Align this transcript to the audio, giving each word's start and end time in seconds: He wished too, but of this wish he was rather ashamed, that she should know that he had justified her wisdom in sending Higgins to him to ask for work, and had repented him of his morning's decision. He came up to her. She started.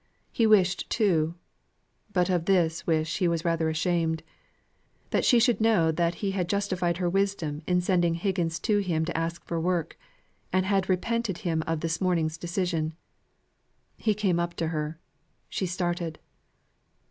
He 0.31 0.47
wished 0.47 0.89
too, 0.89 1.35
but 2.11 2.27
of 2.27 2.45
this 2.45 2.87
wish 2.87 3.19
he 3.19 3.27
was 3.27 3.45
rather 3.45 3.69
ashamed, 3.69 4.23
that 5.11 5.23
she 5.23 5.37
should 5.39 5.61
know 5.61 5.91
that 5.91 6.15
he 6.25 6.31
had 6.31 6.49
justified 6.49 6.97
her 6.97 7.07
wisdom 7.07 7.61
in 7.67 7.81
sending 7.81 8.15
Higgins 8.15 8.57
to 8.61 8.79
him 8.79 9.05
to 9.05 9.15
ask 9.15 9.45
for 9.45 9.61
work, 9.61 9.99
and 10.51 10.65
had 10.65 10.89
repented 10.89 11.37
him 11.45 11.61
of 11.67 11.83
his 11.83 12.01
morning's 12.01 12.39
decision. 12.39 12.95
He 13.95 14.15
came 14.15 14.39
up 14.39 14.55
to 14.55 14.69
her. 14.69 14.97
She 15.49 15.67
started. 15.67 16.17